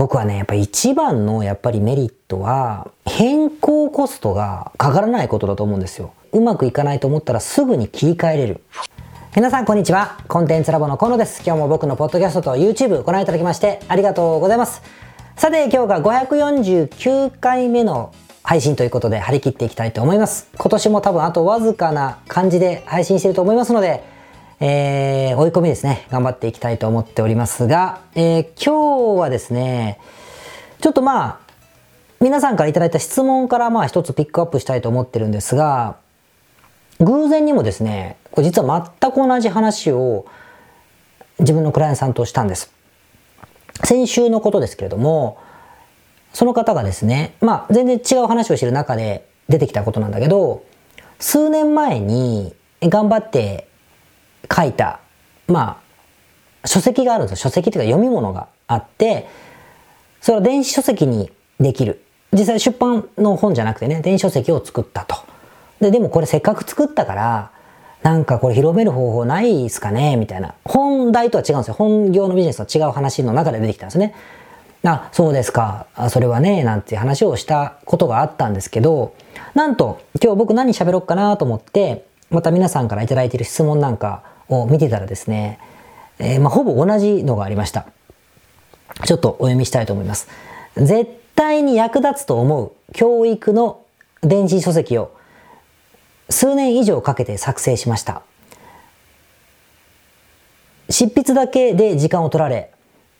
[0.00, 6.14] 僕はね、やっぱ一番のやっぱりメリットは、変更コストがかからないことだと思うんですよ。
[6.32, 8.62] うまくいかないと思ったらすぐに切り替えれる。
[9.36, 10.18] 皆さんこんにちは。
[10.26, 11.42] コンテンツラボの河野です。
[11.44, 14.80] 今日も僕のポッドキャストと YouTube ご覧いただきましてありがとうございます。
[15.36, 20.48] さて今日が549回目の配信ということで張り切っていきたいと思います。
[20.56, 24.02] 今年も多分あとわずかな感じで配信してると思いますので、
[24.62, 29.98] えー、追い込みですね、頑張っていきたいと思っておりますが、えー、今日はですね、
[30.82, 31.38] ちょっとまあ、
[32.20, 35.96] 皆さんからいただいた質問からまあ一つピックアップしたいと思ってるんですが、
[37.00, 40.26] 偶然にもですね、これ実は全く同じ話を
[41.38, 42.70] 自分のクライアントさんとしたんです。
[43.84, 45.38] 先週のことですけれども、
[46.34, 50.64] その方がですね、まあ全然違う話をしてる中で出てきたことなんだけど、
[51.18, 53.69] 数年前に頑張って
[54.54, 55.00] 書いた、
[55.48, 55.80] ま
[56.62, 57.48] あ、書籍があるんですよ。
[57.48, 59.28] 書籍っていうか読み物があって、
[60.20, 62.02] それは電子書籍にできる。
[62.32, 65.16] 実際出版の本じゃなくてね、電子書籍を作ったと。
[65.80, 67.50] で、でもこれせっかく作ったから、
[68.02, 70.16] なんかこれ広める方法ないですかね？
[70.16, 70.54] みたいな。
[70.64, 71.74] 本題とは違うんですよ。
[71.74, 74.14] 本業のビジネスとは違う話の中で出てきたんですね。
[74.84, 75.86] あ、そうですか。
[76.08, 79.14] それはね、なんていう話をしたことがあったんですけど、
[79.54, 85.58] なんと今日僕何喋ろうかなと思って、また皆さんから頂いている質問なんかを見てたらですね、
[86.18, 87.86] えー、まあ、ほぼ同じのがありました。
[89.04, 90.28] ちょっとお読みしたいと思います。
[90.76, 93.82] 絶対に役立つと思う教育の
[94.22, 95.12] 電子書籍を
[96.28, 98.22] 数年以上かけて作成しました。
[100.90, 102.70] 執筆だけで時間を取られ、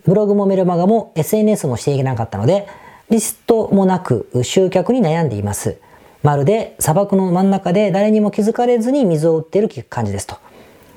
[0.04, 2.66] ブログもメルマガも SNS もしていけなかったので、
[3.10, 5.78] リストもなく集客に悩んでいます。
[6.22, 10.36] まるで砂漠の真ん中で誰にも気づかれずに水を売っている感じですと。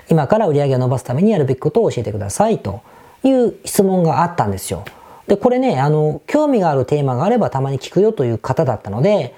[0.09, 2.81] 今から売り上げを伸ばすためにやるべきことを教えてくださいと
[3.23, 4.83] いう質問があったんですよ。
[5.27, 9.33] で、これね、あの、興味があるテーマがあればたまに聞くよという方だったので、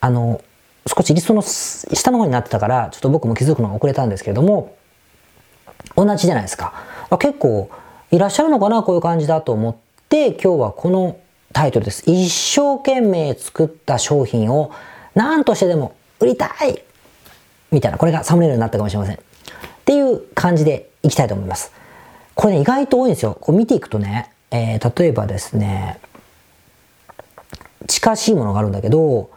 [0.00, 0.40] あの、
[0.86, 4.74] 少しリストの下の方になってたから、ちょっと僕も気づくのが遅れたんですけれども、
[5.96, 6.72] 同じじゃないですか。
[7.18, 7.70] 結構
[8.10, 9.76] いらっしゃるのかな、こういう感じだと思っ
[10.08, 11.18] て、今日はこの
[11.52, 12.04] タイトルです。
[12.10, 14.70] 一生懸命作った商品を
[15.14, 16.82] 何としてでも売りたい
[17.70, 19.18] みたいな、これがサムネイルになったかもしれません。
[19.88, 21.72] っていう感じでいきたいと思います。
[22.34, 23.38] これね、意外と多いんですよ。
[23.40, 25.98] こう見ていくとね、えー、例えばですね、
[27.86, 29.30] 近しいものがあるんだけど、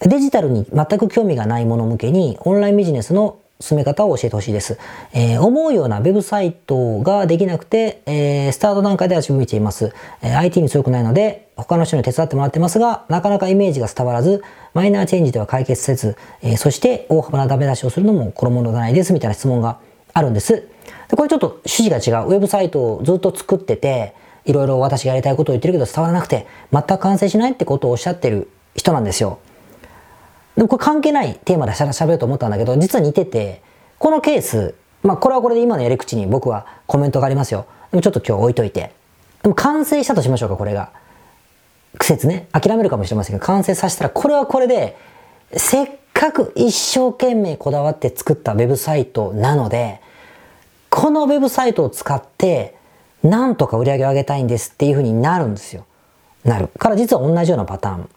[0.00, 4.78] デジタルに全く興味がないもの向けにオンラインビジネスの進め方を教えてほしいです。
[5.12, 9.92] えー、思うようなウェブサイトができなくて、えー、スタート段階で足を向いています。
[10.22, 14.42] えー、IT に強くないので、他の人に手伝ってもらってますが、なかなかイメージが伝わらず、
[14.74, 19.78] マイナーチェンジでは解決せず、え、そして大幅なダメ出しをするのも衣のないですみたいな質問が
[20.12, 20.68] あるんです。
[21.08, 22.28] でこれちょっと趣旨が違う。
[22.28, 29.38] ウェブサイトをずっと作ってて、いろいろ私がやりたいことを言ってるけど伝わらなくて、全く完成しないってことをおっしゃってる人なんですよ。
[30.56, 33.62] でもこれ関係ないテーマで喋ろうと思ったんだけど、実は似てて、
[33.98, 37.66] このケース、まあこれはこれで今のやり口に僕はコメントがありますよ。
[37.90, 38.92] でもちょっと今日置いといて。
[39.42, 40.90] でも完成したとしましょうか、これが。
[41.98, 42.48] 苦節ね。
[42.52, 44.96] 諦めるかもしれませんが、完成させたら、これはこれで、
[45.56, 50.00] せっかく一生懸命こだわって作ったウェブサイトなので、
[50.90, 52.76] このウェブサイトを使って、
[53.22, 55.84] なんとか売り上げを上げたいんですっていうふうになるんですよ。
[56.44, 56.68] なる。
[56.78, 58.08] から実は同じようなパターン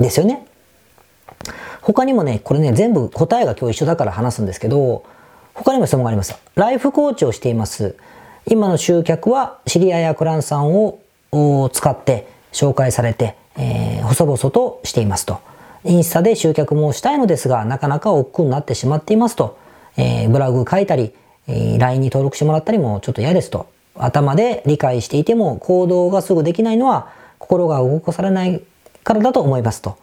[0.00, 0.46] ですよね。
[1.82, 5.04] 他にもね、これね、全部答えが今日一緒だから話すんですけど、
[5.54, 6.36] 他にも質問があります。
[6.54, 7.96] ライフコーチをしています。
[8.46, 11.00] 今の集客は知り合いやクランさんを
[11.72, 15.40] 使って紹介されて、えー、細々としていますと。
[15.84, 19.56] インスタで集客もしたいのですが、なかなか億劫になってしまっていますと。
[19.96, 21.14] えー、ブログ書いたり、
[21.48, 23.66] えー、LINE に登録してもらったりもちょっと嫌ですと。
[23.98, 28.62] 頭で理解していても行動がすぐできないのは心が動かされない
[29.04, 29.96] からだと思いますと。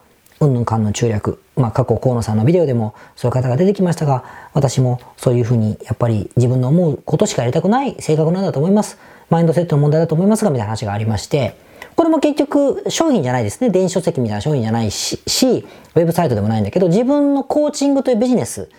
[0.48, 1.40] うんぬんかんの中略。
[1.56, 4.24] まあ過去河野さんのビデオでもそういう方が出てきましたが、
[4.54, 8.98] 私もそういうふうにやっぱり自分の思うことしかやりたくない性格なんだと思います。
[9.30, 11.56] マインドセットの問題だと思いますが、みたいな話がありまして、
[11.96, 13.70] これも結局商品じゃないですね。
[13.70, 18.70] 電子書籍みたいな商品じゃない、しウェブサイトでもないんだけど、自分のコーチングというビジネス、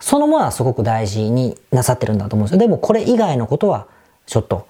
[0.00, 2.58] そのものはすごく大事になさってるんだと思うんですよ。
[2.58, 3.86] でもこれ以外のことは
[4.26, 4.66] ちょっと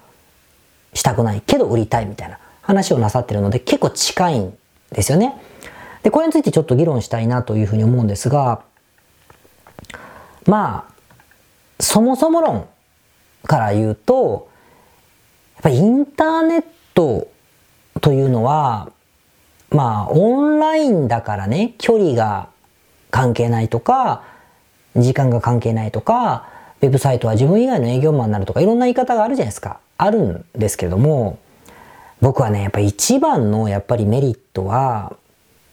[0.95, 4.55] したくないけど売りたいみたいな話をなさってるので結構近いん
[4.91, 5.41] ですよね。
[6.03, 8.63] で、これについてちょっと議論したいなというふうに思うんですが、
[10.47, 10.93] まあ、
[11.81, 12.69] そもそも論
[13.45, 14.49] から言うと、
[15.55, 16.65] やっぱインターネッ
[16.95, 17.29] ト
[18.01, 18.91] というのは、
[19.71, 22.49] まあ、オンラインだからね、距離が
[23.11, 24.25] 関係ないとか、
[24.97, 26.49] 時間が関係ないとか、
[26.83, 29.79] ウェブサイトは自分以外の営業マンになるとか、いろんな言い方があるじゃないですか。
[29.99, 31.39] あるんですけれども、
[32.21, 35.17] 僕はね、やっぱり一番のやっぱりメリットは、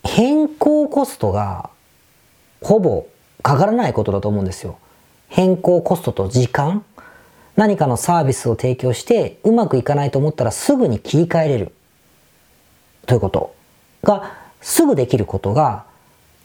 [0.04, 1.70] 変更コストが
[2.62, 3.08] ほぼ
[3.42, 4.78] かからないことだと思うんですよ。
[5.28, 6.84] 変更コストと時間？
[7.56, 11.74] 何かのサービスを提供してうまくいかないと思ったらすぐに切り替えれる。
[13.06, 13.54] ということ
[14.04, 15.86] がすぐできることが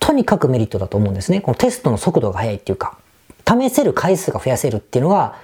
[0.00, 1.40] とにかくメリットだと思うんですね。
[1.40, 2.98] このテストの速度が速いっていうか。
[3.46, 5.36] 試せる回数が増やせるっていうのが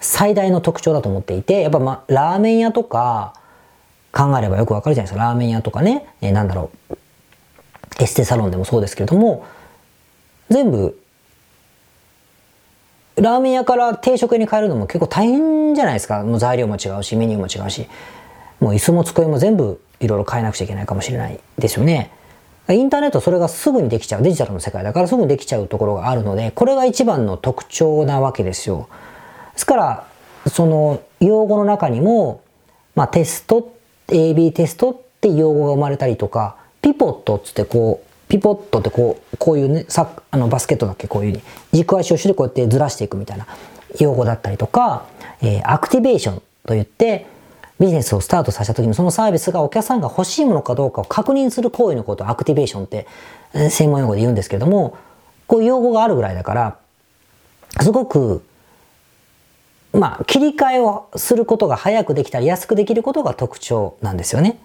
[0.00, 1.62] 最大の特徴だと思っていて。
[1.62, 3.34] やっぱまあラーメン屋とか
[4.12, 5.24] 考えればよくわかるじゃないですか。
[5.24, 6.98] ラーメン屋とかね、えー、なんだろう。
[8.00, 9.44] エステサロンでもそうですけれども
[10.48, 10.98] 全部
[13.16, 16.22] ラーメン屋から定食に変えるのも結構大変じゃないですか。
[16.22, 17.86] もう材料も違うしメニューも違うし。
[18.60, 22.10] もう椅子も机も全部いろいろ変えなくちゃいけないかもしれないですよね。
[22.68, 24.22] インターネットそれがすぐにできちゃう。
[24.22, 28.88] デジタルの世界だからすぐにできちゃうところがあるのでこれが一番の特徴なわけですよ。
[29.52, 30.06] ですから
[30.46, 32.42] その用語の中にも、
[32.94, 33.74] まあ、テスト
[34.08, 41.42] AB テストって用語が生まれたりとかピボットっつってこうピボットってこうこういうねさあのバスケットだっけこういうふうに
[41.72, 43.46] 軸足をしてこうやってずらしていくみたいな
[43.98, 45.06] 用語だったりとか、
[45.42, 47.26] えー、アクティベーションといって
[47.80, 53.06] ビジネスをスタートさせた時にそのサービスがお客さんが欲しいものかどうかを確認する行為のことをアクティベーションって
[53.70, 54.98] 専門用語で言うんですけれども
[55.46, 56.78] こういう用語があるぐらいだから
[57.80, 58.44] すごく
[59.92, 64.60] まあ切り替えをすることが早くできたり安くできることが特徴なんですよね。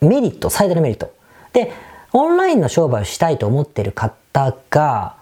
[0.00, 1.12] メリット最大のメリット。
[1.52, 1.72] で
[2.12, 5.16] オンラインの商売をしたいと思ってる方が、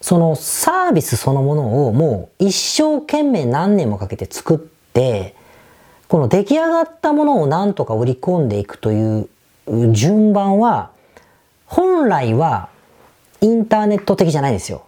[0.00, 5.34] そのサービスそのものをもう一生懸命何年もかけて作って、
[6.08, 9.28] この出来上がったものを何とか売り込んでいくという
[9.92, 10.90] 順番は、
[11.66, 12.68] 本来は
[13.40, 14.84] インターネット的じゃないですよ。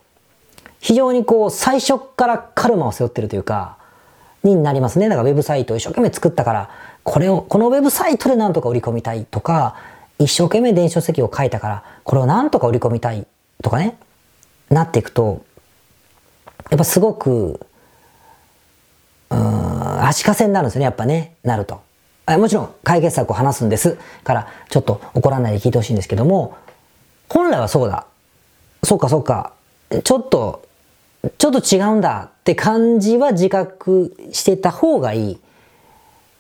[0.79, 3.77] 非常にこう最初からカルマを背負ってるというか、
[4.43, 5.09] になりますね。
[5.09, 6.71] だからウェブサイトを一生懸命作ったから、
[7.07, 9.77] これを、このウェブサイトで何とか売り込みたいとか、
[10.19, 13.25] 一生懸命電子書籍を書いたから、これをなんとか売り込みたい
[13.63, 13.97] とかね、
[14.71, 15.45] なっていくと、
[16.69, 17.61] やっぱすごく、
[19.31, 21.81] うん、足かせになるんですよね、やっぱね、なると。
[22.27, 26.57] もちろん解決策を話すんですから、ちょっと怒らないで聞いてほしいんですけども、
[27.29, 28.07] 本来はそうだ。
[28.83, 29.53] そうかそうか。
[30.03, 30.65] ちょっと、
[31.39, 35.41] ちょっと違うんだって感じは自覚してた方がいい。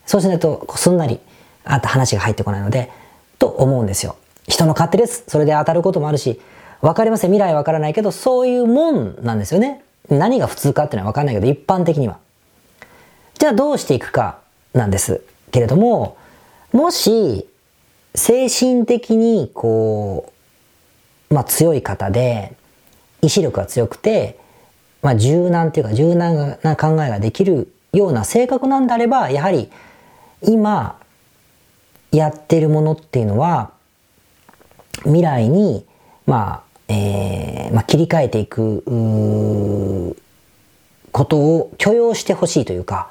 [0.06, 1.20] そうしないと、すんなり、
[1.64, 2.90] あった話が入ってこないので、
[3.38, 4.16] と思うんですよ。
[4.48, 5.24] 人の勝手です。
[5.26, 6.40] それで当たることもあるし、
[6.80, 7.30] わかりません。
[7.30, 9.82] 未来わからないけど、そういうもんなんですよね。
[10.08, 12.18] 何が普通かっていうのはわかんないけど、一般的には。
[13.38, 14.38] じゃあどうしていくか
[14.72, 16.16] なんですけれども、
[16.72, 17.48] もし、
[18.14, 20.32] 精神的にこ
[21.30, 22.54] う、まあ強い方で、
[23.22, 24.38] 意志力が強くて、
[25.02, 29.70] まあ柔軟っていうか柔軟な考えができるような性格なんであれば、やはり
[30.42, 30.98] 今、
[32.12, 33.70] やってるものっていうのは
[35.02, 35.84] 未来に、
[36.26, 38.82] まあえーまあ、切り替えていく
[41.12, 43.10] ことを許容してほしいというか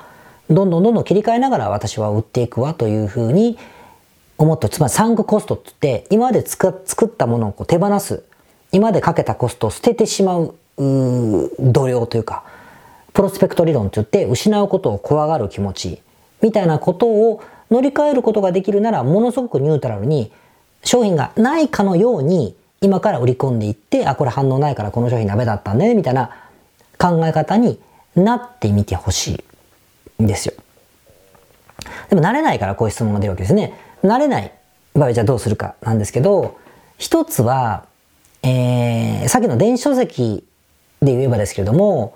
[0.49, 3.57] どんどんどんどん切り替えながら私は売っていくわというふうに
[4.37, 6.71] 思ってつまりサンクコストって言って今まで作
[7.05, 8.23] ったものをこう手放す
[8.71, 12.43] 今までかけたコストを捨ててしまう度量というか
[13.13, 16.04] プロスペクト理論といって失うことを怖がる気持ち。
[16.41, 20.31] みたいなことを乗り換えることができるならものすごくニュートラルに
[20.83, 26.29] 商品がないかのように今から売り込んでいってあこれ反応ないからこの商品ダメだったんねみたいな
[26.97, 27.79] 考え方に
[28.15, 29.43] なってみてほし
[30.19, 30.53] いんですよ。
[32.09, 33.73] でも慣れないからこういう質問が出るわけですね。
[34.03, 34.51] 慣れない
[34.93, 36.57] 場合じゃあどうするかなんですけど
[36.97, 37.85] 一つは、
[38.43, 40.45] えー、さっきの電子書籍
[41.01, 42.15] で言えばですけれども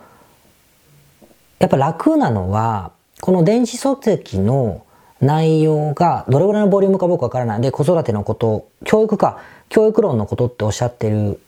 [1.59, 4.85] やっぱ楽なのはこの電子書籍の
[5.21, 11.39] 内容がどれぐらいのボリュームか僕わからないで子育てのこと教育か教育論のことっておっしゃってる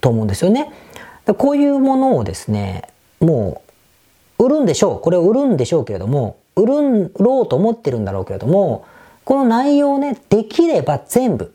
[0.00, 0.72] と思うんですよね。
[1.38, 2.90] こういうものをですね
[3.20, 3.62] も
[4.38, 8.86] う売るんでしょうこれを売るんでしょうけれども売るんろうと思ってるんだろうけれども
[9.24, 11.54] この内容をねできれば全部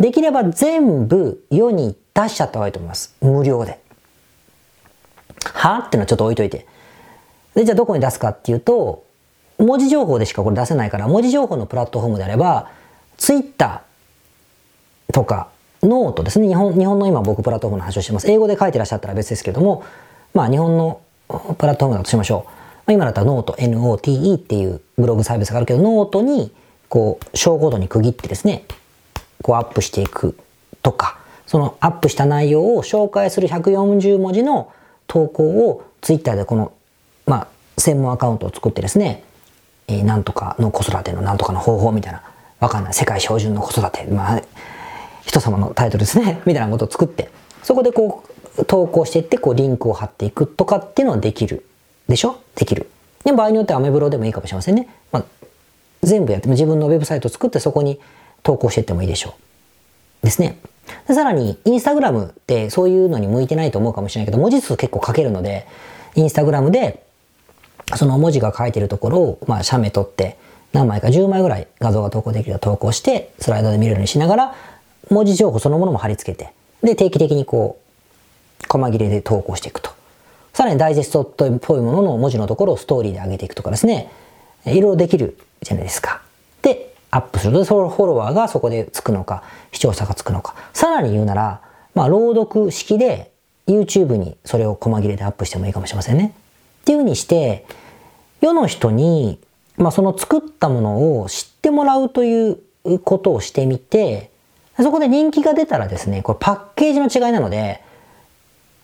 [0.00, 3.78] できれば全部世に出しちゃった方がいいと思います無料で。
[5.52, 5.80] は？
[5.80, 6.66] ってのはちょっと置いといて。
[7.54, 9.04] でじゃあどこに出すかっていうと
[9.58, 12.70] 文字情報でしかこれ出せないから、文字情報のプラットフォームであれば、
[13.16, 15.48] ツイッターとか、
[15.82, 16.48] ノートですね。
[16.48, 18.30] 日本、日本の今僕プラットフォームの話をしてます。
[18.30, 19.84] 英語で書いてらっしゃったら別ですけども、
[20.32, 22.48] まあ日本のプラットフォームだとしましょう。
[22.48, 22.52] ま
[22.88, 26.52] あ、今だったら note、note っていうブログサービスがあるけど、ノートに、
[26.88, 28.64] こう、章ごとに区切ってですね、
[29.42, 30.36] こうアップしていく
[30.82, 34.72] とか、そのアップした内容を紹介する140文字の
[35.06, 36.72] 投稿をツイッターでこの、
[37.78, 39.24] 専門アカウントを作ってですね、
[39.88, 42.22] えー、なんとかの子育てのなんとかの方法みたいな、
[42.60, 42.94] わかんない。
[42.94, 44.04] 世界標準の子育て。
[44.04, 44.42] まあ、
[45.24, 46.40] 人様のタイトルですね。
[46.46, 47.28] みたいなことを作って、
[47.62, 48.24] そこでこ
[48.58, 51.66] う、投稿していって、こう、リンクを貼っていくとかっていうのはできる。
[52.08, 52.36] でしょ？
[52.54, 52.88] できる。
[53.24, 54.88] で、場合によってはアメブロでもいいかもしれませんね。
[55.10, 55.24] まあ、
[56.02, 57.98] 全部やっても、自分のウェブサイトを作ってそこに
[58.42, 59.34] 投稿していってもいいでしょ
[60.22, 60.26] う。
[60.26, 60.58] ですね。
[61.08, 65.66] でさらに、インスタグラムってそういうのに向いてないと思うかもしれないけど、文字数結構書けるので、
[66.14, 67.03] インスタグラムで、
[67.96, 70.36] その文字が書いてるところを、まあ、写メ撮って、
[70.72, 74.54] 何枚か10枚ぐらい画像が投稿できるよう投稿して、スライドで見るようにしながら、
[75.10, 77.78] 文字情報そのものも貼り付けて、で、定期的にこ
[78.62, 79.90] う、細切れで投稿していくと。
[80.52, 84.10] さらにダイジェストっぽいものの文字のところをストーリーで上げていくとかですね、
[84.66, 86.22] いろいろできるじゃないですか。
[86.62, 90.54] で、アップすると、そのフォロワーがそこでつくのか、視聴者がつくのか。
[90.72, 91.60] さらに言うなら、
[91.94, 93.30] まあ、朗読式で
[93.66, 96.34] YouTube にそれを細切れでアップしてもいいかもしれませんね。
[96.84, 97.64] っていうふうにして、
[98.42, 99.38] 世の人に、
[99.78, 102.58] まあ、その作ったものを知ってもらうという
[103.02, 104.30] ことをしてみて、
[104.76, 107.82] そこで人気が出たらですね、これパッケージの違いなので、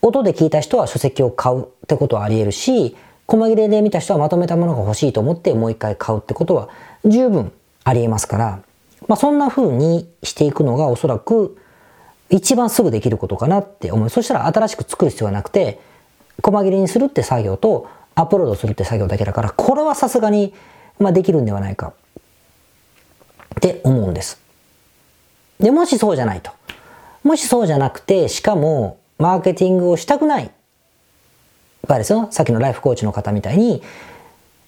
[0.01, 2.95] 音で聞いた人は書籍を買うってことはあり得るし、
[3.27, 6.69] 細切れで見た人はまとめたものが欲しいと思ってもう一回買うってことは
[7.05, 7.51] 十分
[7.83, 8.63] あり得ますから、
[9.07, 11.55] まあ、そんな風にしていくのがおそらく
[12.31, 14.09] 一番すぐできることかなって思う。
[14.09, 15.79] そしたら新しく作る必要はなくて、
[16.41, 20.53] 細切れにするって作業とアップロードするって作業だけだから、これはさすがに、
[20.99, 21.93] まあ、できるんではないか
[23.55, 24.39] って思うんです。
[25.59, 26.51] で、もしそうじゃないと。
[27.23, 30.51] もしそうじゃなくて、しかもマーケティングをしたくない
[31.87, 32.27] 場合ですよ。
[32.31, 33.81] さっきのライフコーチの方みたいに、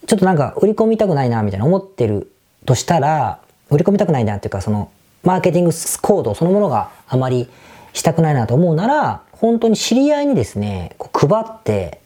[0.05, 2.31] ちょっとなんか売り込みたくないな、みたいな思ってる
[2.65, 3.39] としたら、
[3.69, 4.91] 売り込みたくないなっていうか、その、
[5.23, 7.49] マーケティングコードそのものがあまり
[7.93, 11.99] したくないなと思うなら、本当に知り合いにですね、こう配って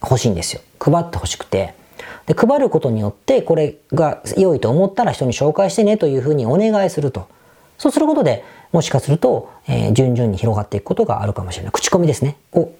[0.00, 0.62] ほしいんですよ。
[0.78, 1.74] 配ってほしくて。
[2.26, 7.26] で、配ることによって、これが良いと思ったら人に紹介してねというふうにお願いすると。
[7.76, 11.72] そうすることで、もしかすると、えー、順々に広がっていくことがあるかもしれない。
[11.72, 12.36] 口コミですね。
[12.52, 12.70] を、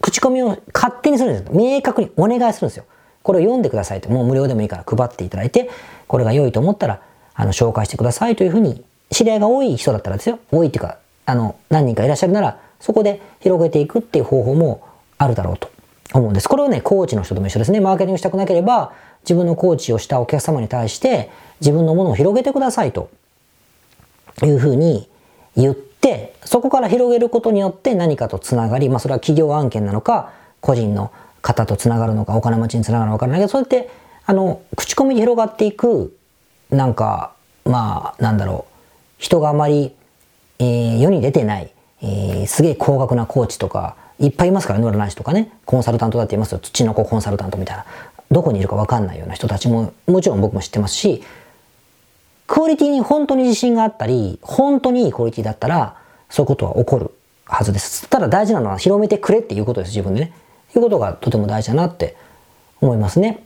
[0.00, 1.56] 口コミを勝手にするんです。
[1.56, 2.84] 明確にお願いするんですよ。
[3.22, 4.10] これを読んでくださいと。
[4.10, 5.70] もう無料でもいいから配っていただいて、
[6.08, 7.00] これが良いと思ったら、
[7.32, 10.40] あの、紹介してくださいというふうに、知り合いが多い人だったらですよ。
[10.50, 14.82] 多いっていうか、あの、何人かいらっしゃるなら、そこで広げていくっていう方法も
[15.16, 15.70] あるだろうと
[16.12, 16.48] 思うんです。
[16.48, 17.80] これをね、コーチの人とも一緒ですね。
[17.80, 23.08] マーケティングしたくなければ、自分のコーチをしたお客様に対して、自分のものを広げてくださいと
[24.42, 25.08] いうふうに
[25.56, 33.90] 言って、そこから広げることによって何かとつながり、まあそれは企業案件なのか、個人の方とつながるのか、お金持ちにつながるのかわからないけど、そうやって、
[34.26, 36.16] あの、口コミで広がっていく、
[36.70, 37.32] なんか、
[37.64, 38.72] まあ、なんだろう、
[39.18, 39.94] 人があまり、
[40.58, 41.71] えー、世に出てない、
[42.02, 47.84] えー、すげえ高額なコーチとか、いっぱいいますからね、占い師とかね、コンサルタントだって言いますよ、土の子コンサルタントみたいな。
[48.30, 51.22] どこにいるかわかんないような人たちも、もちろん僕も知ってますし、
[52.46, 55.96] クオリティに本当に自信があったり、本当にいいクオリティだったら、
[56.28, 57.10] そういうことは起こる
[57.44, 58.08] はずです。
[58.08, 60.32] ただ大事なのは広めてくれっていうことです、自分でね。
[60.74, 62.16] いうことがとても大事だなって
[62.80, 63.44] 思いますね。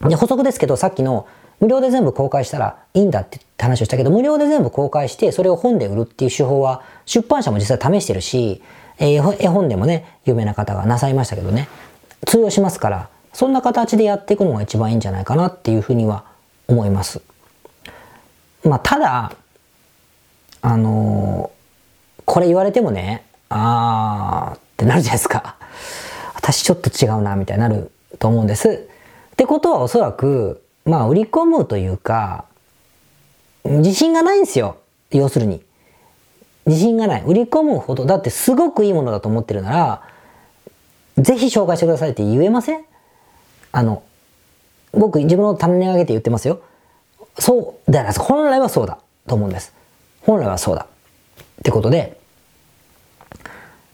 [0.00, 1.26] で、補足ですけど、さっきの
[1.64, 8.60] 無料で全部公開したらいいんだって話をしたけど、無料で全部公開して、それを本で売るっていう手法は、出版社も実際試してるし、
[8.98, 11.68] えー、絵本でもね、有名な方がなさいましたけどね、
[12.26, 16.24] 通用しますから、そんな形でやっていくのが一番いいんじゃないかなっていうふうには
[16.68, 17.22] 思います。
[18.62, 19.32] まあ、ただ、
[20.60, 25.56] あのー、これ言われてもね、あーってなるじゃないですか。
[26.36, 28.86] 私ちょっと違うな、みたいになると思うんです。
[29.32, 32.44] ってことはおそらく、まあ、売り込むというか、
[33.64, 34.76] 自信がないんですよ。
[35.10, 35.62] 要するに。
[36.66, 37.24] 自信がない。
[37.26, 40.02] 売り込むほど、だってすごくいいものだと思ってるなら、
[41.16, 42.84] ぜひ紹介してくださいって言えません？
[43.72, 44.02] あの、
[44.92, 46.60] 僕自分の種に上げて言ってますよ。
[47.38, 49.72] そうだから本来はそうだと思うんです。
[50.22, 50.86] 本来はそうだ。
[50.86, 52.18] ってことで、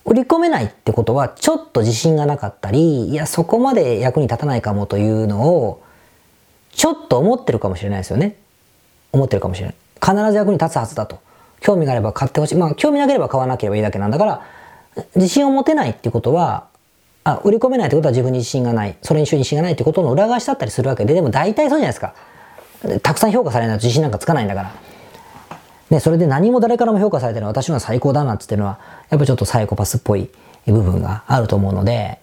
[0.04, 5.82] 売り込めないってことは、ちょっと自信がなかったり、いや、そこまで役に立たないかもというのを、
[6.72, 8.36] ちょっと思ってるかもしれないですよね。
[9.12, 9.74] 思ってるかもしれない。
[10.00, 11.18] 必ず役に立つはずだと。
[11.60, 12.54] 興味があれば買ってほしい。
[12.56, 14.42] まあ、興味なければ買わなければいいだけなんだから、
[15.14, 16.68] 自信を持てないってことは、
[17.22, 18.96] あ、売り込めないってことは自分に自信がない。
[19.02, 22.14] それに自信がないってことの裏返しだったりするわけで、でも大体そうじゃないですか。
[23.02, 24.72] たくさん評価されないと自信なんかつかないんだから。
[25.90, 28.78] ね、それで何も誰からも評価されてる私のは最高だなっていうのは、
[29.10, 30.30] やっぱちょっとサイコパスっぽい
[30.66, 32.19] 部分があると思うので、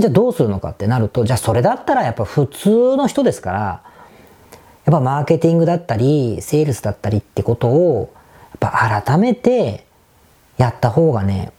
[0.00, 8.12] じゃあどうするのかってなると、じゃあそれだったらやっぱ普通の人ですから、やっぱマーケティングだったり、セールスだったりってことを、
[8.60, 9.84] やっぱ改めて
[10.56, 11.52] やった方がね、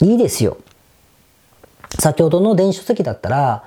[0.00, 0.58] いいですよ。
[1.98, 3.64] 先ほどの電子書籍だったら、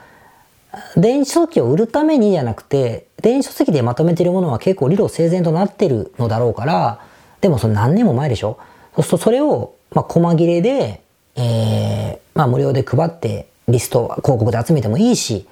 [0.95, 6.99] 電子書籍を売るためにじゃなくて、電子書籍でまとめているものは結構理路整然となってるのだろうから、
[7.41, 8.59] でもそれ何年も前でしょ？
[8.95, 11.01] そうするとそれを、まあ、細切れで、
[11.35, 15.47] えー、まあ、無料で配って、リスト、広告で集めてもいいし、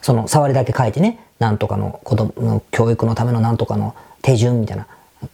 [0.00, 4.86] その、触りだけ書いてね、なんとかの子供の教育のためのなんとかの手順みたいな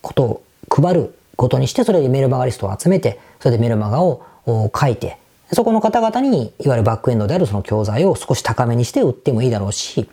[0.03, 5.19] ことを配ることにして、それでメルマガリストを集めて、それでメルマガを書いて、
[5.53, 10.09] そこの方々に、いわゆるバックエンドであるその教材を少し高めにして売ってもいいだろうし、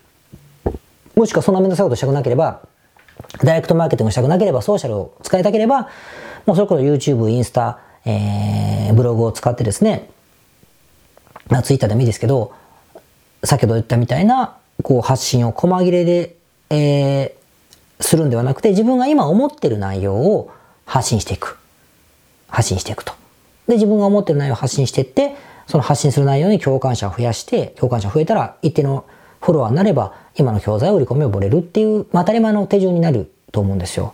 [1.15, 2.61] もしくはそんなめんどくさいことしたくなければ、
[3.43, 5.89] ダイレクトマーケティングしたくなければ、ソーシャルを使いたければ、
[6.45, 10.09] もうそれこそ YouTube、インスタ、えー、ブログを使ってですね、
[11.49, 12.53] まあ、ツイッターでもいいですけど、
[13.43, 16.35] 先ほど言ったみたいな、こう発信を細切れで、
[16.69, 20.51] えー、するんではなくて、自分が今思ってる内容を
[20.85, 21.57] 発信していく。
[22.47, 23.13] 発信していくと。
[23.67, 25.35] で、自分が思ってる内容を発信していって、
[25.67, 29.05] その発信する内容に共感者を増やして、共感者増えたら一定の
[29.41, 34.13] フォロワーになれば、今の教材を売り込みをぼれるっていう、まあ、当たり前の手順になると思うんですよ。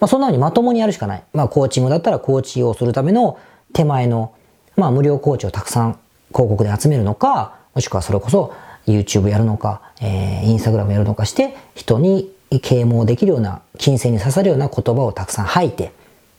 [0.00, 1.22] まあ、そんなふうにまともにやるしかない。
[1.32, 3.38] まあ、コーチングだったらコーチをするための
[3.72, 4.34] 手前の、
[4.76, 5.98] まあ、無料コーチをたくさん
[6.36, 8.52] 広告で集めるのか、もしくはそれこそ
[8.86, 12.30] YouTube やるのか、えー、Instagram やるのかして、人に
[12.62, 15.92] 啓蒙できるような、琴線に刺さるような言葉をたくさん吐いて、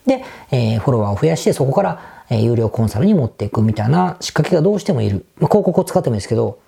[0.05, 1.99] で、えー、フォロワーを増やして、そこから、
[2.29, 5.25] えー、有料コンサルに持っていくみたいな仕掛けがどうしてもいる。
[5.39, 6.59] まあ、広告を使ってもいいですけど、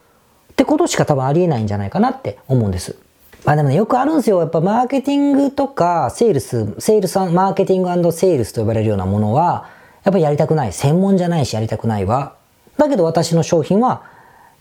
[0.52, 2.98] ってことしか多分ありえないんじゃないかなって思うんです。
[3.46, 4.42] まあでもね、よくあるんですよ。
[4.42, 9.70] やっぱマーケティングとか、セールス、セールス、マーケティングセールスと呼ばれるようなものは、
[10.04, 10.74] やっぱりやりたくない。
[10.74, 12.39] 専門じゃないしやりたくないわ。
[12.80, 14.04] だけど私の商品は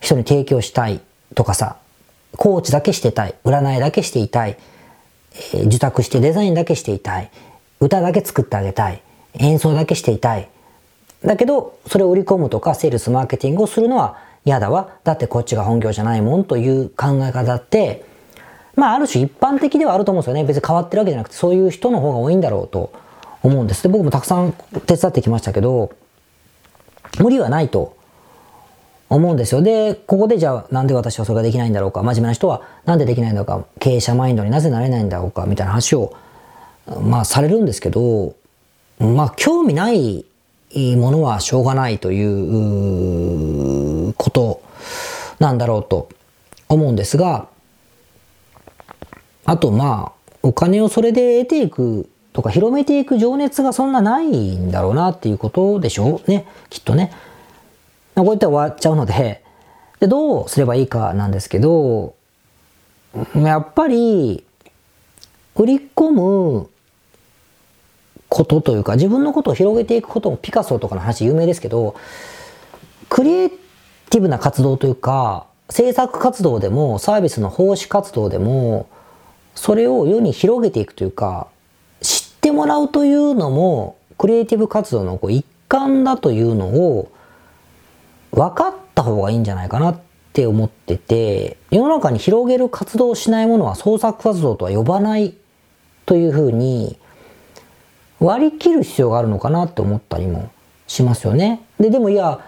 [0.00, 1.00] 人に提供したい
[1.34, 1.76] とかさ、
[2.36, 3.34] コーチだけしてたい。
[3.44, 4.58] 占いだけしていたい。
[5.52, 7.30] えー、受託してデザインだけしていたい。
[7.80, 9.00] 歌だけ作ってあげたい。
[9.34, 10.48] 演奏だけしていたい。
[11.24, 14.96] だけど、それを売り込むとか、セールス、マーケティングをするのは嫌だわ。
[15.04, 18.04] だってこっちが本業じゃないもんという考え方って、
[18.74, 20.44] まあ、ある種一般的ではあると思うんですよね。
[20.44, 22.92] 別に変わってるわけじゃなくて、そういう人の方が多いんだろうと
[23.44, 23.82] 思うんです。
[23.84, 24.52] で、僕もたくさん
[24.86, 25.92] 手伝ってきましたけど、
[27.18, 27.97] 無理はないと
[29.10, 29.62] 思うんですよ。
[29.62, 36.14] で、ここでじゃあなんで私はそれができないんだろうか、真面目な人はなんでできないんだろうか、経営者マインドになぜなれないんだろうか、みたいな話を、
[37.02, 38.34] まあされるんですけど、
[38.98, 40.24] まあ興味ない
[40.96, 42.22] ものはしょうがないとい
[44.10, 44.60] うこと
[45.38, 46.08] なんだろうと
[46.68, 47.48] 思うんですが、
[49.46, 56.46] あとまあ、お金をそれで得ていくとか広めていく情熱がそんなないんだろうなっていうことでしょうね。
[56.68, 57.12] きっとね。
[58.24, 59.42] こうやって終わっちゃうので、
[60.00, 62.14] で、どうすればいいかなんですけど、
[63.34, 64.44] やっぱり、
[65.56, 66.70] 売り込む
[68.28, 71.96] ことというか、自分のことを広げていくこともピカソとかの話有名ですけど、
[73.08, 73.50] クリエイ
[74.10, 78.86] ティブな活動というか、制作活動でも、サービスの奉仕活動でも、
[79.54, 81.48] それを世に広げていくというか、
[82.00, 87.10] 知ってもらうというのも、クリエイティブ活動のこう一環だというのを、
[88.32, 90.00] 分かった方がいいんじゃないかなっ
[90.32, 95.34] て思ってて、世の中に広げる活動をしないものは創作活動とは呼ばない
[96.06, 96.98] というふうに
[98.20, 100.50] 割り切る必要があるのかなって思ったりも
[100.86, 101.64] しますよね。
[101.78, 102.40] で、でもいや、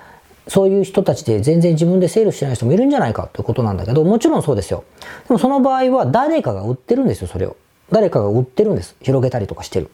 [0.48, 4.84] そういう人たちで全然自分でセールしてない人もいるんじゃないかということなんだけど、もちろんそうですよ。
[5.28, 7.56] でもその場合は誰かが売ってるんですよ、それを。
[7.92, 8.96] 誰かが売ってるんです。
[9.00, 9.90] 広げたりとかしてる。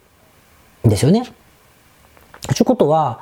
[0.82, 1.24] ですよね。
[2.46, 3.20] ということは、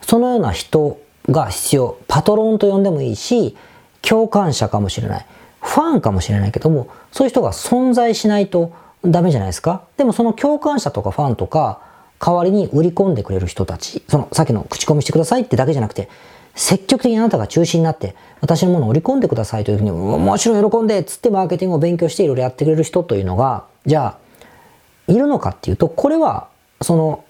[0.00, 0.98] そのような人
[1.30, 1.98] が必要。
[2.08, 3.56] パトロンと呼んでもいいし、
[4.00, 5.26] 共感者かもしれない。
[5.60, 8.72] ファンかもしれないけども、そういう人が存在しないと
[9.04, 9.82] ダメじゃないですか。
[9.96, 11.80] でもその共感者とかファンとか、
[12.24, 16.08] 代わりに売り込んでくれる人たち、そのさっきの口コミしてくださいってだけじゃなくて、
[16.54, 26.48] 積極的にあなたが中心になって、私のものを売り込んでくださいというふうに、もちろん喜んで、っつってマーケティングを勉強していろいろやってくれる人というのが、じゃあ、いるのかっていうと、これは、
[26.80, 27.24] その、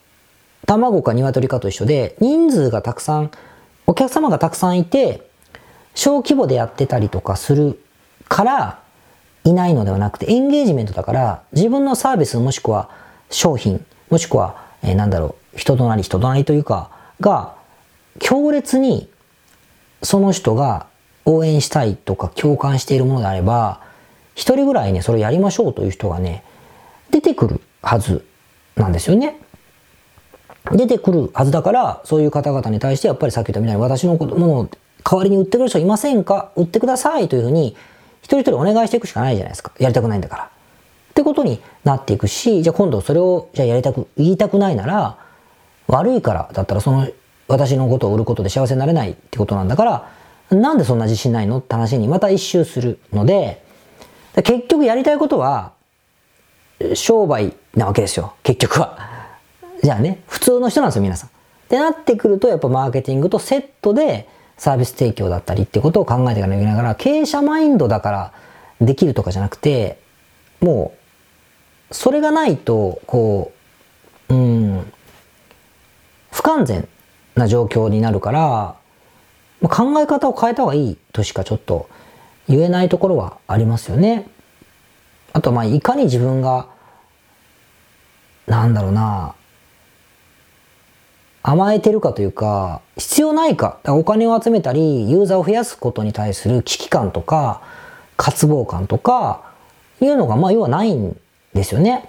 [0.67, 3.31] 卵か鶏かと一緒で、人数がたくさん、
[3.87, 5.29] お客様がたくさんいて、
[5.95, 7.81] 小規模でやってたりとかする
[8.29, 8.79] から
[9.45, 12.89] いないのではなくて、エンゲージメントだから、自分のサービスもしくは
[13.31, 16.91] 商品、もしくは、えー、なんだろう、人となり人となりというか、
[17.21, 17.55] が、
[18.19, 19.09] 強烈に
[20.03, 20.87] その人が
[21.25, 23.81] 応援したいとか共感しているものであれば、
[24.35, 26.45] 一人ぐらいね、それやりましょうという人がね、
[27.11, 28.25] 出てくるはず
[28.77, 29.39] なんですよね。
[30.71, 34.69] 出てくるはずだから、そういう方々に対してやっぱりさっき言ったみたいに私のものを
[35.05, 36.53] 代わりに売ってくる人いませんか？
[36.55, 37.77] 売ってくださいというふうに、
[38.23, 39.73] 一人一人お願いしていくしかないじゃないですか。
[39.79, 40.45] やりたくないんだから。
[40.45, 40.49] っ
[41.15, 45.19] てことになっていくし、じゃあ今度それを、じゃあやりたく、言いたくないなら、
[45.89, 47.09] 悪いからだったらその
[47.49, 53.63] 私のことを売ることで幸せになれないってことなんだから、なんでそんな自信ないのって話にまた一周するので、
[54.37, 55.73] 結局やりたいことは、
[56.95, 58.35] 商売なわけですよ。
[58.43, 59.22] 結局は。
[59.83, 61.29] じゃあね、普通の人なんですよ、皆さん。
[61.29, 61.33] っ
[61.69, 68.33] てなってくると、やっぱマーケティングとセットでサービス提供だったりってことを考えていかなきゃいけないから、経営者マインドだから
[68.81, 69.99] できるとかじゃなくて、
[70.61, 70.93] も
[71.91, 73.53] う、それがないと、こ
[74.29, 74.93] う、うん、
[76.31, 76.89] 不完全
[77.35, 78.77] な状況になるから、
[79.69, 81.89] 考え方を変えた方がいいとしかちょっと
[82.49, 84.29] 言えないところはありますよね。
[85.33, 86.67] あとまあいかに自分が
[88.47, 89.35] なんだろうな
[91.43, 97.63] 甘えてるかというか必要ないかお金を集めたりユーザーを増やすことに対する危機感とか
[98.17, 99.53] 渇望感とか
[100.01, 101.17] いうのがまあ要はないん
[101.55, 102.09] ですよね。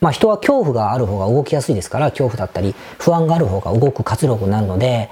[0.00, 5.10] まあ人は恐怖がある方が動きやすいですから恐怖だったり不安がある方が動く活力になるので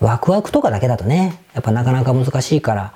[0.00, 2.92] ワクワクとかだけだとねやっぱなかなか難しいから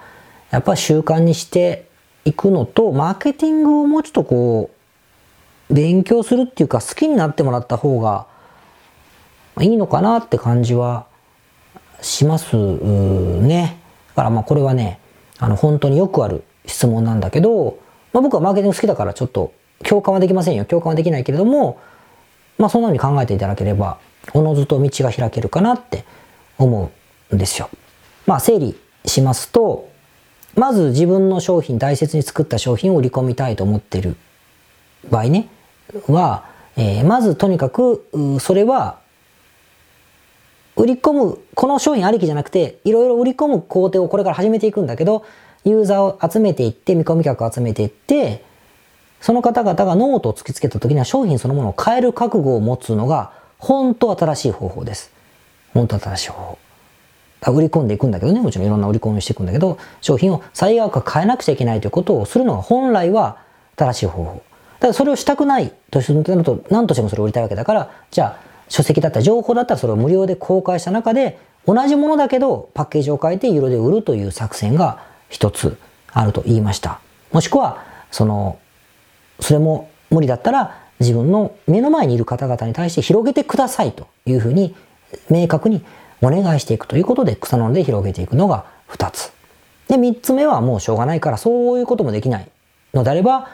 [0.50, 1.86] やっぱ習慣にして
[2.24, 4.70] いくのと、マーケティングをもうちょっとこ
[5.70, 8.26] う、勉強するっていうか好きになってもらった方が
[9.60, 11.06] いいのかなって感じは
[12.00, 13.78] しますね。
[14.10, 14.98] だからまあこれはね、
[15.38, 17.78] あの本当によくある質問なんだけど、
[18.12, 19.52] まあ、僕はマーケティング好きだからちょっと
[19.84, 20.64] 共感はできませんよ。
[20.64, 21.80] 共感はできないけれども、
[22.58, 23.98] まあそんな風に考えていただければ、
[24.34, 26.04] おのずと道が開けるかなって
[26.58, 26.90] 思
[27.30, 27.68] うんですよ。
[28.26, 29.88] まあ整理しますと、
[30.54, 34.16] まず自分の商品、大切に作った商品を売り込みたいと思っている
[35.10, 35.48] 場合ね、
[36.08, 36.44] は、
[36.76, 38.06] えー、まずとにかく、
[38.40, 39.00] それは、
[40.76, 45.24] 売り込む、この商品ありきじゃなくて、いろいろ売り込む工程をこれから始めていくんだけど、
[45.64, 48.44] ユーザーを集めていって、見込み客を集めていって、
[49.20, 55.12] その方々がノートを突きつけた時には商品そのものを変える覚悟を持つのが、本当新しい方法です。
[55.74, 56.58] 本当新しい方法。
[57.50, 63.36] 売り込んでいくんだけどね、もちろんいろんな売り込みをしていくんだけど、商品を最悪変えなくちゃいけないということをするのが本来は
[63.76, 64.42] 正しい方法。
[64.80, 75.76] ただそれをしたくないとすると、何としてもそれを売りたいわけだから、じゃあ、書籍だった情報だったらそれを無料で公開した中で、同じものだけどパッケージを変えて有料で売るという作戦が一つ
[76.10, 76.98] あると言いました。
[77.32, 78.58] もしくは、その、
[79.40, 84.74] それも無理だったら自分の目の前にいる方々に対して広げてくださいというふうに
[85.28, 85.84] 明確に
[86.22, 89.32] お願いしていくということで草の根で広げていくのが2つ。
[89.88, 92.48] で、3つ目はもうしょうがないからそういうこともできない
[92.94, 93.48] のであれば、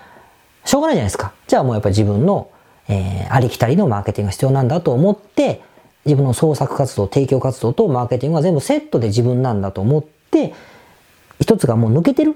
[0.65, 1.33] しょうがないじゃないですか。
[1.49, 2.51] じゃあもうやっぱり自分の、
[2.89, 5.63] えー、ありきたりのマーケティングが必要なんだと思って、
[6.05, 10.55] 自分の創作活動、提供活動とマーケティングは全部セットで自分なんだと思って、
[11.41, 12.35] 一つがもう抜けてる。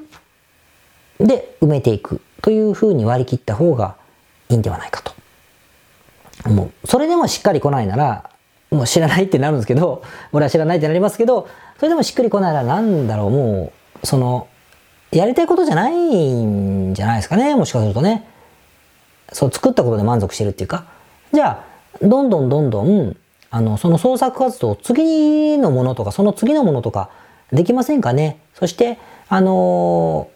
[1.18, 3.96] で、埋めていくというふうに割り切った方が
[4.48, 5.12] いいんではないかと
[6.44, 6.86] 思う。
[6.86, 8.30] それでもしっかり来ないなら、
[8.70, 14.48] もう知らないってなるんですけど、 俺は知らないってなりますけど、それでもしっくりこないならなんだろう、もう、その、
[15.10, 18.26] やりたいことじゃないんじゃないですかね、もしかするとね。
[19.32, 20.84] そう、作ったことで満足してるっていうか。
[21.32, 21.64] じゃ
[22.02, 23.16] あ、どんどんどんどん、
[23.50, 27.10] あの、その創作活動、次のものとか、その次のものとか、
[27.52, 28.38] できませんかね？
[28.54, 30.28] そして、あの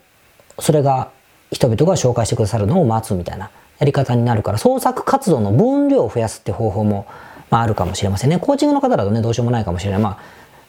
[0.59, 1.11] ー、それが
[1.51, 7.07] 人々が紹介してくださるのを待つみたいなやり方になるから、創作活動の分量を増やすって方法も
[7.49, 8.39] まあ、あるかもしれませんね。
[8.39, 10.01] コーチングの方だとね、どうしようもないかもしれない。
[10.01, 10.19] まあ、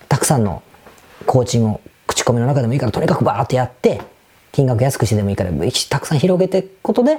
[0.08, 0.62] たくさんの
[1.26, 4.00] コーチングを口コミの中でもいいから、とにかくバーってやって、
[4.52, 5.52] 金額安くしてでもいいから、
[5.90, 7.18] たくさん広げていくことで、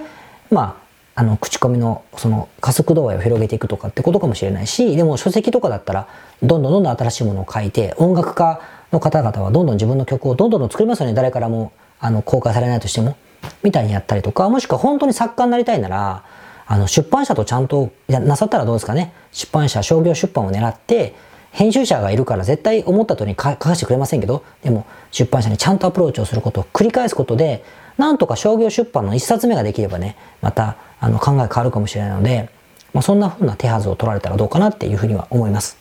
[0.51, 0.88] まあ、
[1.19, 6.07] あの、口コミのその加速度合いを広げていくとかってことかもしれないし、でも書籍とかだったら、
[6.45, 8.61] どんどんどんどん新しいものを書いて、音楽家
[8.93, 11.15] の方々はどんどん自分の曲をどんどん作りますよね。
[11.15, 13.17] 誰からも、あの、公開されないとしても。
[13.65, 16.23] みたいにやったりとか、もしくは本当に作家になりたいなら、
[16.69, 19.13] あの、出版社とちゃんとなさったらどうですかね。
[19.33, 21.17] 出版社、商業出版を狙って、
[21.51, 27.65] 編集者がいるから絶対思った通りに書かせてくれませんけど、でも出版社にちゃんとアプローチをすることを繰り返すことで、
[27.97, 32.49] なんとか商業出版の一冊目ができればね、またあの考え変わるかもしれないので、
[32.93, 35.79] まあ、そんな風な手はずを取られたらどうかなっていうふうには思います。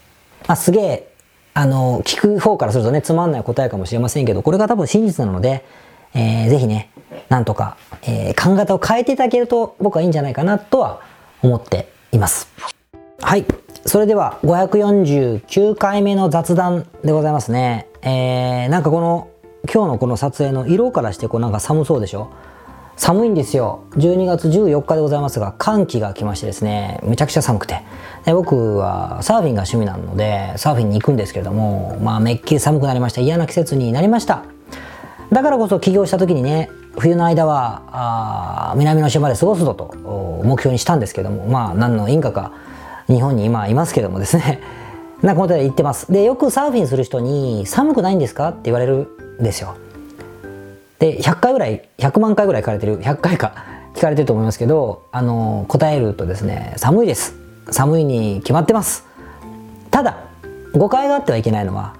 [0.47, 1.13] まあ、すげえ、
[1.53, 5.65] あの、聞く方からするとね、つまんない答えかもしれませんけど、これが多分真実なので、
[6.13, 6.89] えー、ぜひね、
[7.29, 11.01] なんとか、えー、考え方を変えていただけると僕はいいんじゃないかなとは
[11.41, 12.47] 思っています。
[13.21, 13.45] はい。
[13.85, 17.87] それでは549回目の雑談でございますね。
[18.01, 19.29] えー、なんかこの
[19.71, 22.29] 今日のこの撮影の色からしてこうなんか寒そうでしょ？
[22.97, 23.83] 寒いんですよ。
[23.91, 27.83] 12月14日でございますが、寒気が来ましてですね、めちゃくちゃ寒くて。
[28.25, 33.21] で僕はサーフィンが趣味なので、サーフィンに行くんですけれども、まあめっきり寒くなりました。
[33.21, 34.43] 嫌な季節になりました。
[35.31, 37.83] だからこそ起業した時にね冬の間は
[38.71, 42.53] あ南の島で過ごすぞと目標にしたんですけどもまあ何の因果か
[43.07, 44.61] 日本に今いますけどもですね
[45.21, 49.07] なんかことで言ってますでよくサーフィンする人に寒くないんですかって言われる
[49.41, 49.75] んですよ
[50.99, 57.35] で100回ぐらい100万回ぐらい聞かれてる100回か聞かれてると思いますけどあの答えるとですね寒いです。
[57.69, 59.05] 寒いに決まってます。
[59.91, 60.23] ただ
[60.73, 61.95] 誤解があってはいけないのは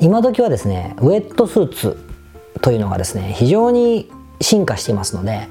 [0.00, 1.96] 今時はですねウェットスーツ
[2.60, 5.48] というのがですね非常に進化していますので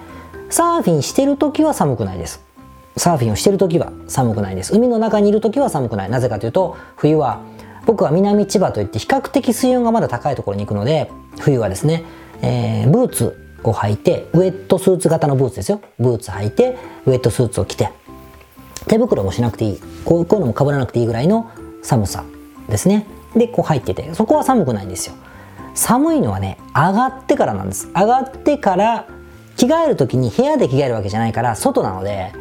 [0.49, 2.43] サーフィンしてる時は寒くないです。
[2.95, 4.73] サーフィンをしてる時は寒くないです。
[4.75, 6.09] 海の中にいる時は寒くない。
[6.09, 7.41] なぜかというと冬は
[7.85, 12.03] 僕は南千葉といって比較的水温がまだ高いところに行くので冬はですね、
[12.41, 15.81] えー、ブーツを履いてウェットスーツ型のブーツですよ。
[15.99, 17.89] ブーツ履いてウェットスーツを着て。
[18.87, 19.81] 手袋もしなくていい。
[20.05, 22.23] こういうのもかぶらなくていいぐらいの寒さ
[22.69, 23.05] ですね。
[23.35, 24.13] でこう入ってて。
[24.13, 25.15] そこは寒くないんですよ。
[25.73, 27.87] 寒いのはね上がってからなんです。
[27.87, 29.07] 上がってから
[29.57, 32.31] 着替える時に部屋で着替えるわけじゃないから外なので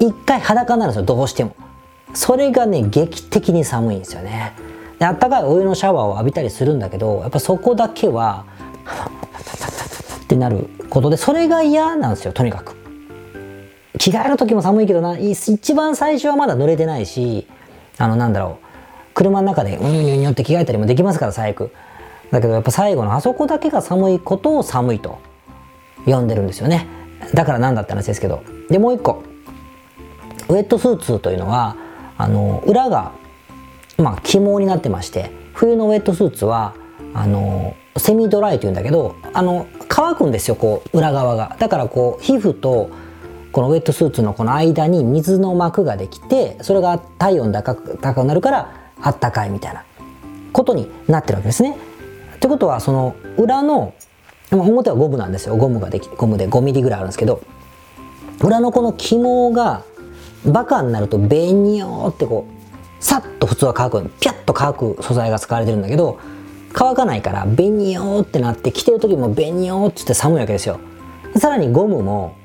[0.00, 1.06] 一回裸になるんですよ。
[1.06, 1.56] どうしても。
[2.14, 4.54] それがね劇的に寒いんですよね。
[5.00, 8.46] あったかいお湯のシャワーを浴びたりするんだけどやっぱそこだけは
[9.38, 12.76] ってなることでそれが嫌なんですよとにかく
[13.98, 17.46] 着替える時も寒いけどな一番最初はまだ濡れてないし
[17.98, 18.66] あのなんだろう
[19.14, 21.72] 車の中でうにゅにゅにゅって着替えたりもできますから最悪
[22.30, 25.18] だけどやっぱ最後のあそこだけが寒いことを寒いと
[26.04, 26.86] 呼んでるんですよね
[27.34, 29.24] だから何だって話ですけどでもう一個
[30.48, 31.76] ウェットスーツというのは
[32.16, 33.12] あの裏が
[33.96, 36.74] まあ肝になってまして冬のウェットスーツは
[37.14, 41.56] あのセミドライというんだけどあの乾くんですよこう裏側が。
[41.58, 42.90] だからこう皮膚と
[43.52, 49.84] このウェットスーツのこの間に水の膜ができてそれが体温高く高くなるからあったかいみたいな
[50.52, 51.76] ことになってるわけですね。
[52.36, 53.94] ってことはその裏の
[54.50, 55.56] 表はゴムなんですよ。
[55.56, 57.40] ゴムができゴムで5ミリぐらいあるんですけど
[58.42, 59.82] 裏のこの肝が
[60.46, 64.02] バカになるとベニョーってこうさっと普通は乾く。
[64.20, 66.18] ピャッと乾く素材が使われてるんだけど
[66.72, 70.80] 乾かないからベニョーってなって着てる時もベニョーってって寒いわけですよ。
[71.36, 72.36] さらにゴムも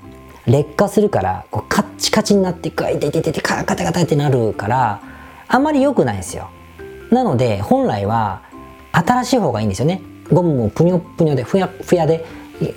[0.46, 5.02] 劣化するからこうカッチカチになってガイテテテテカタカタってなるから
[5.48, 6.50] あんまり良くないんですよ
[7.12, 8.42] なので本来は
[8.92, 12.26] 新しい方がいいんですよねゴムもぷにょぷにょでふやふやで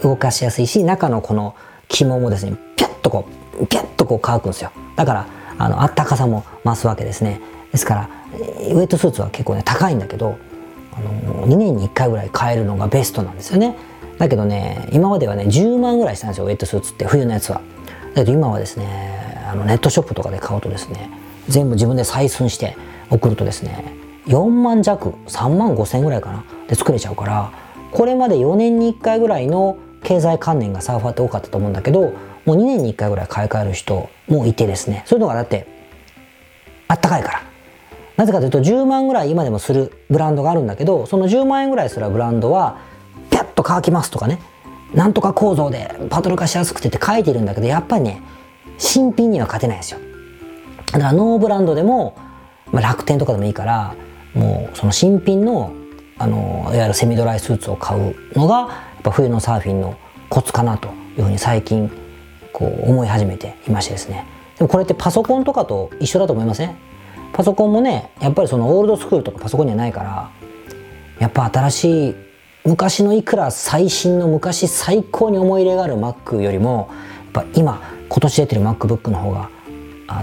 [0.03, 1.57] 動かしやすいし中のこの
[1.89, 3.29] 肝もですねピャッとこ
[3.61, 5.27] うピャッとこう乾くんですよだから
[5.59, 7.41] あのったかさも増すわけですね
[7.73, 10.39] ですからウェットスーツは結構ね高いんだけど
[10.97, 13.77] あの2年に1回ぐらい買えるのがベストなんですよね。
[14.19, 17.61] だけどね今まではね10万ぐらいしたんですよウェットスーツって冬のやつは。
[18.15, 21.11] だけど今はですねあのネットショップとかで買うとですね
[21.49, 22.77] 全部自分で採寸して
[23.11, 23.85] 送るとですね
[24.27, 27.53] 4万弱3万5千ぐらいかなで作れちゃうから
[27.93, 32.13] これまで4年に1回ぐらいの経済観念がサーファーって多かったと思うんだけど
[32.45, 35.67] もう2年に1回ぐらい買い替える人もいてですねそういうのがだって
[36.89, 37.56] あったかいから。
[38.16, 42.79] なぜかというと10万ぐらい今でもするブランドがあるんだけどその10万円ぐらいするブランドは
[43.31, 44.40] ピャッと乾きますとかね。
[44.94, 48.22] なんとか構造でパトル化しやすくてって書いてるんだけどやっぱりね
[48.79, 50.00] 新品には勝てないですよ。
[50.92, 52.16] だからノーブランドでも、
[52.72, 53.94] まあ、楽天とかでもいいから
[54.35, 55.72] もうその新品の
[56.18, 58.64] あのいわゆるセミドライスーツを買うのがや
[59.00, 59.98] っぱ冬のサーフィンの
[60.31, 61.90] コツかなというふうに最近
[62.52, 64.24] こう思い始めていましてですね。
[64.57, 66.74] でもこれってパソコンとかと一緒だと思いません？
[67.37, 70.31] パソコンもねやっぱりそのオールドスクールとかパソコンにはないから
[71.18, 72.14] やっぱ新しい
[72.64, 76.88] 昔のいくら最新の昔最高に思い入れがある Mac よりも
[77.35, 79.51] やっぱ今今年出てる MacBook の方が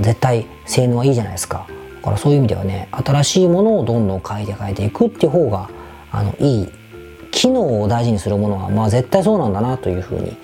[0.01, 1.67] 絶対性能はいいじゃないですか。
[1.97, 5.69] だからそういう意味ではね新しいものをどんどん変えて変えていくっていう方が
[6.11, 6.69] あのいい
[7.29, 10.35] 機能を大事にするものはまあ絶対そうなんだなというふうに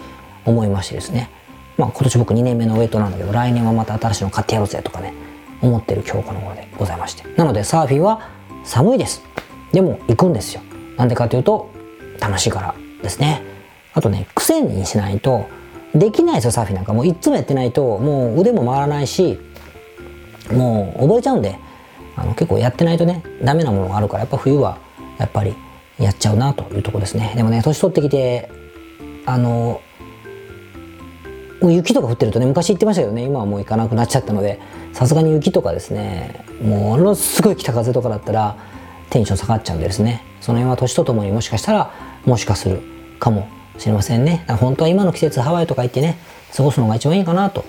[0.45, 1.32] 思いましてですね。
[1.77, 5.29] まあ今年僕2年目のウェイトなんだけど来年はまた新しいの買ってやろうぜとかね。
[5.62, 7.24] 思ってる今日この頃でございまして。
[7.36, 8.30] なのでサーフィンは
[8.63, 9.24] 寒いです。
[9.72, 10.62] でも行くんですよ。
[10.98, 11.69] なんでかというと
[12.19, 13.43] 楽しいからですね。
[13.93, 15.48] あとね癖にしないと
[15.93, 16.93] できないですよサーフィンなんか。
[16.93, 19.39] もういつもやってないともう腕も回らないし
[20.52, 21.58] もう覚えちゃうんで
[22.15, 24.78] あの結構やってないとねダメなものがあるからやっぱ冬は
[25.17, 25.56] やっぱり
[25.98, 27.34] やっちゃうなというとこですね。
[27.36, 28.50] でもね年取ってきて
[29.26, 29.82] あの
[31.62, 34.60] 雪とか降ってるとね昔言ってましたけどね今はもう行かなくなっちゃったので
[34.93, 38.58] さすがに雪とかですねものすごい北風とかだったら
[39.10, 40.23] テンション下がっちゃうんでですね。
[40.41, 41.91] その辺は年とともにもしかしたら
[42.25, 42.82] もしかする
[43.19, 43.47] かも
[43.78, 44.45] しれませんね。
[44.47, 46.17] 本当は今の季節ハワイとか行ってね
[46.56, 47.65] 過ごすのが一番いいかなと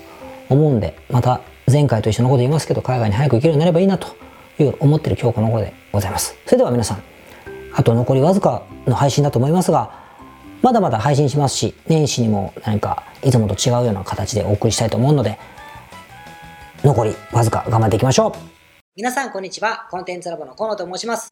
[0.49, 4.15] 思うんでまた前回と一緒のこと言いますけど海外に早く行けるようになればいいなと
[4.59, 6.35] いう思ってる今日この頃でございます。
[6.45, 7.03] それでは皆さん
[7.73, 9.99] あと残りわずかの配信だと思いますが
[10.61, 15.39] まだまだ配信しますし年始にも何かいつもと違うような形でお送りしたいと思うので
[16.83, 18.31] 残りわずか頑張っていきましょう
[18.95, 19.87] 皆さん、こんにちは。
[19.89, 21.31] コンテンツラボの河野と申します。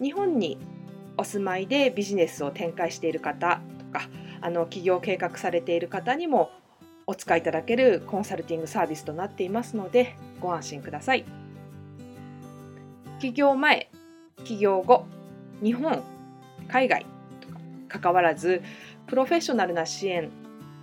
[0.00, 0.58] 日本に
[1.16, 4.08] お住まいでビジネスを展開している方とか
[4.40, 6.50] あの起業計画されている方にも
[7.06, 11.24] お使いいただけるコンサルティングサービスとなっていますのでご安心ください。
[13.20, 13.90] 起業前
[14.44, 15.06] 起業後
[15.62, 16.02] 日本
[16.68, 17.06] 海外
[17.40, 18.62] とか関わらず
[19.06, 20.30] プロフェッショナルな支援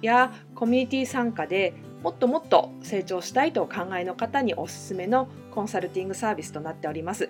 [0.02, 7.30] やコミュニティ参加でもっともっと成長したいとお考えの方におすすめのコンサルティングサービスとなっております。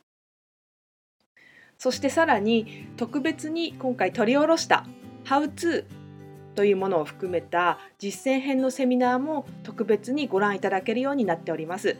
[1.81, 4.85] そしてさらに特別に今回取り下ろした
[5.25, 5.85] How to
[6.53, 11.97] というものを含めた実践編のセミナーも特別にご覧いただけるようになっております。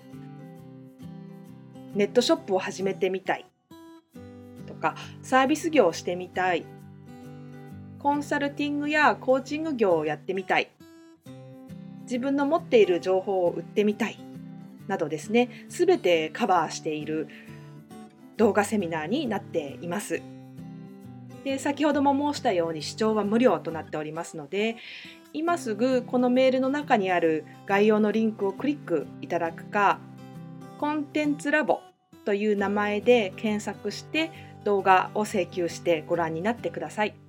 [1.96, 3.46] ネットショップを始めてみたい。
[4.68, 6.64] とかサービス業をしてみたい。
[7.98, 10.70] コンサルティングやコーチング業をやってみたい。
[12.04, 14.20] 自分の持っている情報を売ってみたい。
[14.88, 15.50] などですね。
[15.70, 17.28] 全てカバーしている
[18.42, 20.20] 動画セミナーになっています。
[21.44, 24.78] で先ほども申したように視聴は無料となっておりますので
[25.32, 30.00] 今すぐこのメールの中にある概要のリンクをクリックいただくか
[30.80, 31.82] コンテンツラボ
[32.26, 34.32] という名前で検索して
[34.64, 37.20] 動画を請求してご覧になってください。